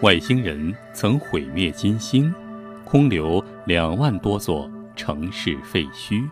[0.00, 2.32] 外星人曾毁灭金星，
[2.84, 6.24] 空留两万多座城市废墟。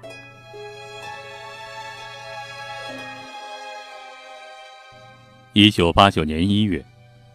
[5.53, 6.85] 一九八九年一月，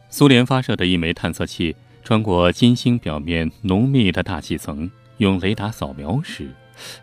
[0.10, 6.50] 苏联发射的一枚探测器穿过金星表面浓密的大气层，用雷达扫描时，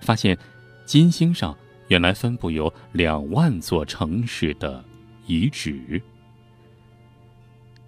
[0.00, 0.38] 发现
[0.86, 1.54] 金星上
[1.88, 4.82] 原来分布有两万座城市的
[5.26, 6.00] 遗址。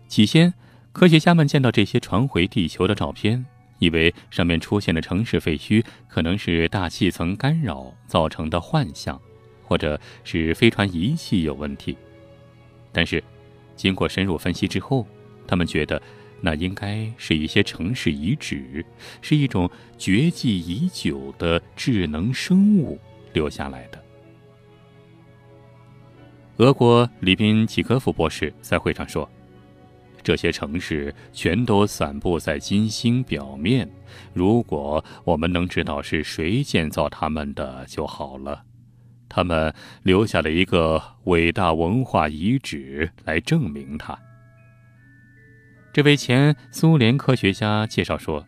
[0.06, 0.52] 起先。
[0.92, 3.44] 科学家们见到这些传回地球的照片，
[3.78, 9.18] 以为上面出现的城市废墟可能是大气层干扰造成的幻象，
[9.64, 11.96] 或者是飞船仪器有问题。
[12.92, 13.22] 但是，
[13.76, 15.06] 经过深入分析之后，
[15.46, 16.02] 他们觉得
[16.40, 18.84] 那应该是一些城市遗址，
[19.22, 22.98] 是一种绝迹已久的智能生物
[23.32, 24.04] 留下来的。
[26.56, 29.26] 俄国里宾契科夫博士在会上说。
[30.22, 33.88] 这些城市全都散布在金星表面，
[34.32, 38.62] 如果我们能知道是谁建造他们的就好了。
[39.28, 44.18] 他们留下了一个伟大文化遗址来证明它。
[45.92, 48.44] 这位前苏联科学家介绍说，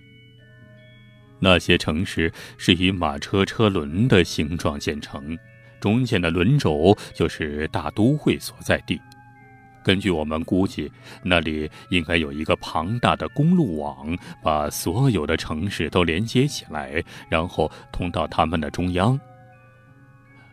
[1.39, 5.39] 那些城市是以马车车轮的形状建成，
[5.81, 9.01] 中间的轮轴就是大都会所在地。
[9.83, 10.91] 根据我们估计，
[11.23, 19.19] 那里应该有一个庞大的公路网，把所有的城市都连接起来，然后通到他们的中央。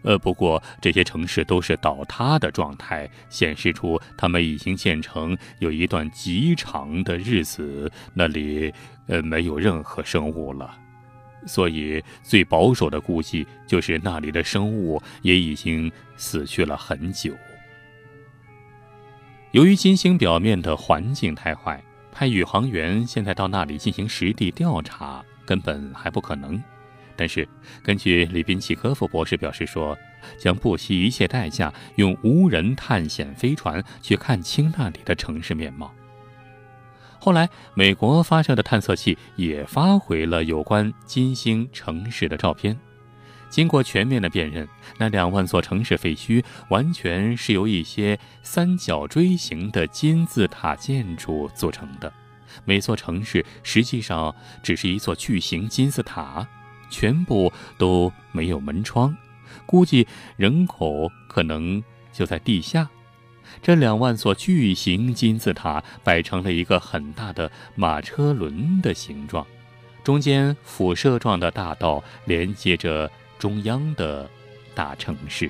[0.01, 8.73] 呃，不过这些城市都是倒塌的状态，显示出他们已经建成有一段极长的日子，那里
[9.07, 10.73] 呃没有任何生物了。
[11.45, 17.33] 所以最保守的估计就是那里的生物也已经死去了很久。
[19.51, 26.61] 由于金星表面的环境太坏，派宇航员现在到那里进行实地调查根本还不可能。
[27.15, 27.47] 但是，
[27.81, 29.97] 根据里宾契科夫博士表示说，
[30.37, 35.91] 将不惜一切代价用无人探险飞船去看清那里的城市面貌。
[37.19, 42.79] 后来，美国发射的探测器也发回了有关金星城市的照片。
[43.49, 44.67] 经过全面的辨认，
[44.97, 52.13] 那两万座城市废墟完全是由一些三角锥形的金字塔建筑组成的。
[52.63, 56.47] 每座城市实际上只是一座巨型金字塔，
[56.89, 59.15] 全部都没有门窗，
[59.65, 61.83] 估计人口可能
[62.13, 62.87] 就在地下。
[63.63, 69.45] 这两万座巨型金字塔摆成了一个很大的马车轮的形状，
[70.03, 73.09] 中间辐射状的大道连接着。
[73.39, 74.29] 中央的
[74.75, 75.49] 大城市，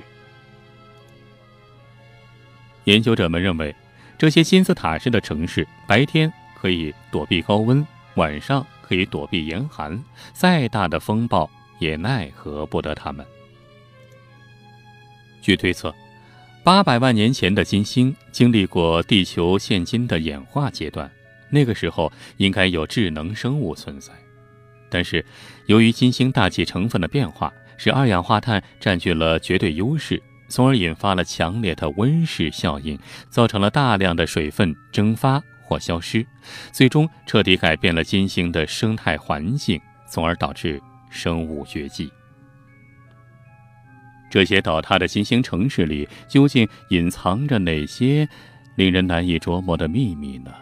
[2.84, 3.74] 研究者们认为，
[4.16, 7.84] 这些金字塔式的城市白天可以躲避高温，
[8.14, 10.02] 晚上可以躲避严寒，
[10.32, 13.26] 再大的风暴也奈何不得他们。
[15.42, 15.92] 据推测，
[16.62, 21.10] 八百万年前的金星经历过地球现今的演化阶段，
[21.50, 24.12] 那个时候应该有智能生物存在，
[24.88, 25.24] 但是
[25.66, 27.52] 由于金星大气成分的变化。
[27.82, 32.98] 使二氧化碳占据了绝对优势，从而引发了强烈的温室效应，
[33.30, 36.26] 造成了大量的水分蒸发或消失，
[36.70, 42.12] 最终彻底改变了金星的生态环境，从而导致生物绝迹。
[44.30, 48.28] 这些倒塌的金星城市里，究竟隐藏着哪些
[48.76, 50.52] 令人难以琢磨的秘密呢？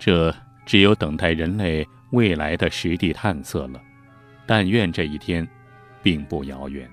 [0.00, 0.34] 这
[0.66, 3.80] 只有等待人类未来的实地探测了。
[4.48, 5.48] 但愿这一天。
[6.04, 6.88] 并不遥远。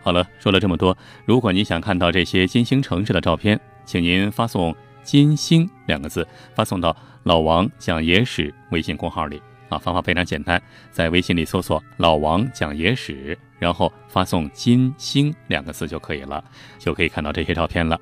[0.00, 0.96] 好了，说了这么多，
[1.26, 9.76] 如果你想看到这些金星城市的照片，请您发送“金星”两个字，发送到老王讲野史微信公号里啊。
[9.76, 16.42] 方法非常简单，在微信里搜索“老王讲野史”，然后发送“金星”两个字就可以了，
[16.78, 18.00] 就可以看到这些照片了。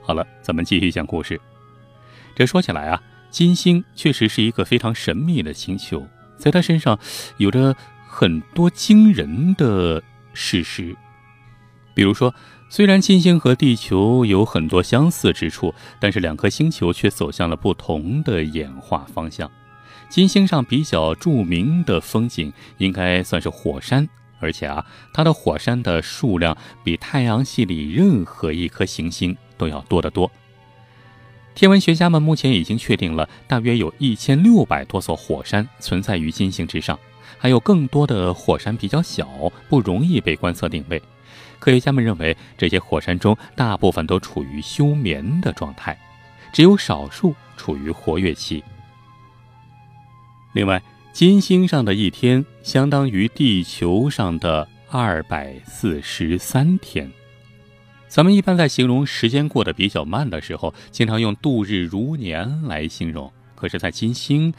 [0.00, 1.38] 好了，咱们继续讲故事。
[2.34, 6.06] 这说起来啊，金星确实是一个非常神秘的星球，
[6.38, 6.98] 在它身上
[7.36, 7.76] 有着。
[8.20, 10.02] 很多惊人的
[10.34, 10.96] 事实，
[11.94, 12.34] 比如说，
[12.68, 19.48] 虽然金星和地球有很多相似之处，但是两颗星球却走向了不同的演化方向。
[20.08, 24.08] 金星上比较著名的风景应该算是火山，
[24.40, 24.84] 而且啊，
[25.14, 30.28] 它的火山的数量比太阳系里任何一颗行星都要多得多。
[31.54, 36.98] 天文学家们目前已经确定了，大约有一千六百多座火山存在于金星之上。
[37.38, 39.28] 还有更多的火山比较小，
[39.68, 41.00] 不容易被观测定位。
[41.58, 45.98] 科学家们认为，这些火山中大部分都处于休眠的状态。
[46.52, 48.64] 只有少数处于活跃期。
[50.54, 50.82] 另外，
[51.12, 57.10] 金星上的一天相当于地球上的二百四十三天。
[58.08, 63.30] 咱们一般在形容时间过得比较慢的时候，经常用“度日如年”来形容。
[63.54, 64.54] 可是，在金星，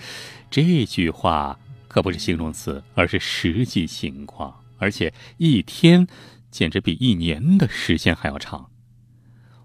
[0.51, 1.57] 这句话
[1.89, 4.55] 可不是形容词，而是实际情况。
[4.77, 6.07] 而且，一天
[6.49, 8.69] 简直比一年的时间还要长。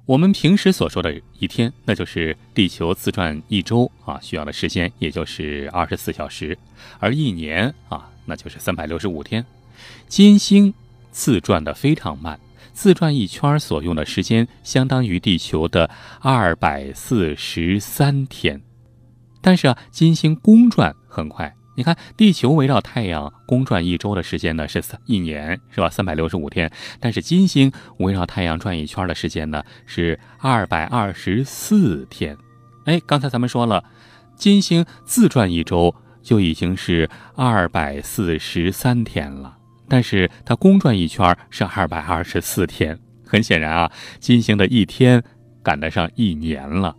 [0.06, 6.54] 我们平时所说的一天，那就是地球自转一周啊需要的时间，也就是二十四小时；
[6.98, 9.46] 而一年啊，那就是三百六十五天。
[10.08, 10.74] 金星
[11.10, 12.38] 自转的非常慢，
[12.72, 15.88] 自转一圈所用的时间相当于地球的
[16.20, 18.60] 二百四十三天。
[19.40, 21.54] 但是啊，金星公转很快。
[21.76, 25.90] 你看，地球围绕太阳公转一周的时间呢是三一年，是吧？
[25.90, 26.70] 三百六十五天。
[27.00, 32.36] 但是金星围绕太阳转一圈的时间呢是二百二十四天。
[32.84, 33.82] 哎，刚才咱们说了，
[34.36, 39.56] 金星自转一周就已经是二百四十三天了，
[39.88, 42.98] 但是它公转一圈是二百二十四天。
[43.26, 43.90] 很显然啊，
[44.20, 45.20] 金星的一天
[45.62, 46.94] 赶得上一年了。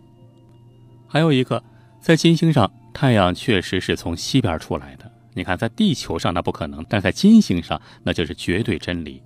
[1.08, 1.62] 还有一个，
[2.06, 2.70] 在金星上。
[2.94, 9.20] 太阳确实是从西边出来的，你看，在地球上那不可能，但在金星上那就是绝对真理。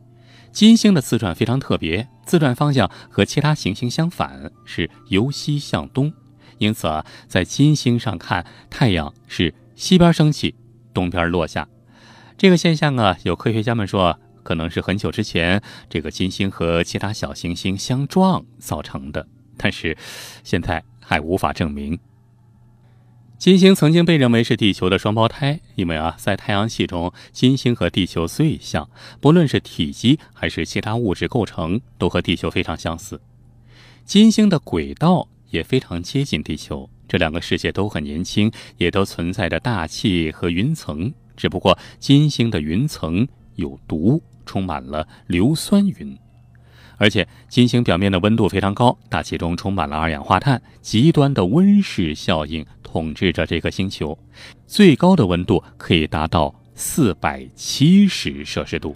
[0.50, 6.10] 金星的自转非常特别，自转方向和其他行星相反，是由西向东，
[6.56, 10.54] 因此啊，在金星上看太阳是西边升起，
[10.94, 11.68] 东边落下。
[12.38, 19.28] 这个现象啊，有科学家们说可能是很久之前这个金星和其他小行星相撞造成的，
[19.58, 19.94] 但是
[20.42, 21.96] 现在还无法证明。
[23.40, 28.86] 金星曾经被认为是地球的双胞胎，因为啊，在太阳系中，金星和地球最像，
[29.18, 33.18] 不论是体积还是其他物质构成，都和地球非常相似。
[34.04, 46.14] 金星的轨道也非常接近地球，这两个世界都很年轻，也都存在着大气和云层，只不过金星的云层有毒，充满了硫酸云。
[47.00, 54.16] 而且金星表面的温度非常高，大气中充满了二氧化碳，极端的温室效应统治着这个星球，
[54.66, 58.94] 最高的温度可以达到四百七十摄氏度。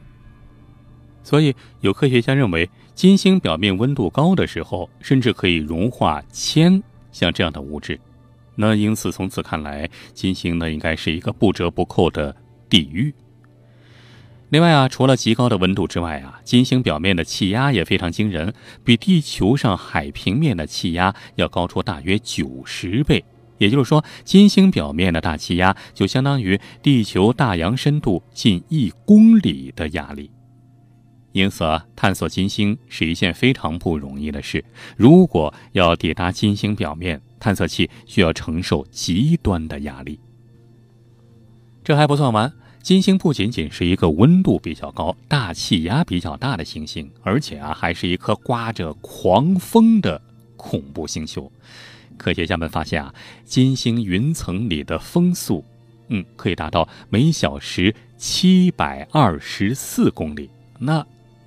[1.22, 7.98] 所以有科学家认为，金星表面温度高的时候，甚至可以融化铅，像这样的物质。
[8.54, 12.36] 那因此从此看来，金星呢应该是一个不折不扣的
[12.68, 13.14] 地狱。
[14.54, 18.54] 另外啊，除了极高的温度之外啊，金星表面的气压也非常惊人，
[18.84, 23.24] 比地球上海平面的气压要高出大约九十倍。
[23.58, 30.30] 也就是说，金星表面的大气压就相当于地球大洋深度近一公里的压力。
[31.32, 34.64] 因此啊，探索金星是一件非常不容易的事。
[34.96, 40.20] 如果要抵达金星表面，探测器需要承受极端的压力。
[41.82, 42.52] 这还不算完。
[42.84, 50.20] 金星不仅仅是一个温度比较高、大气压比较大的行星，而且啊，还是一颗刮着狂风的
[50.58, 51.50] 恐怖星球。
[52.18, 53.14] 科学家们发现啊，
[53.46, 55.64] 金星云层里的风速，
[56.08, 61.06] 嗯，可以达到每小时七百二十四公里，那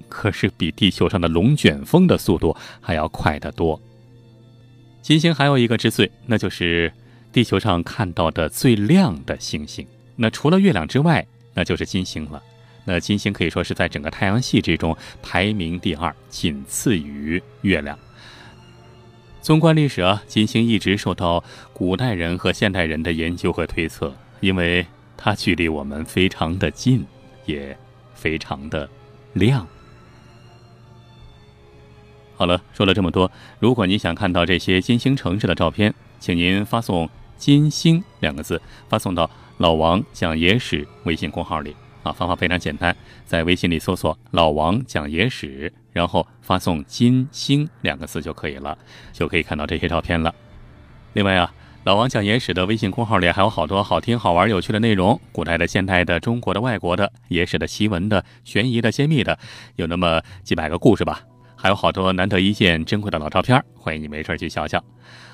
[0.10, 3.80] 可是比地球上的龙卷风的速度还要快得多。
[5.04, 6.92] 金星还有一个之最，那就是
[7.32, 9.86] 地球上看到的最亮的星星。
[10.18, 12.42] 那除了月亮之外，那就是金星了。
[12.86, 17.98] 那金星可以说是在整个太阳系之中排名第二，仅次于月亮。
[19.42, 21.44] 纵观历史啊，金星一直受到
[21.74, 27.06] 古代人和现代人的研究和推测，因为它距离我们非常的近，
[27.46, 27.78] 也
[28.14, 28.90] 非常的
[29.34, 29.68] 亮。
[32.36, 39.30] 好了，说了这么多，如果你想看到这些金星城市的照片，请您发送“金星”两个字，发送到。
[39.58, 42.96] 老王讲野史微信公号里啊，方法非常简单，
[43.26, 48.78] 在微信里搜索“老王讲野史”，然后发送“金星”两个字就可以了，
[49.12, 50.34] 就可以看到这些照片了。
[51.14, 51.52] 另外啊，
[51.86, 59.38] 老王讲野史的微信公号里还有好多好听、好玩、有趣的内容，古代的、现代的、中国的、外国的、野史的、奇闻的、悬疑的、揭秘的，
[59.76, 61.22] 有那么几百个故事吧，
[61.56, 64.82] 还有好多难得一见、珍贵的老照片，欢迎你没事去瞧瞧。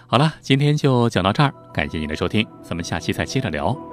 [0.07, 3.92] 好了，今天就讲到这儿，感谢您的收听，咱们下期再接着聊。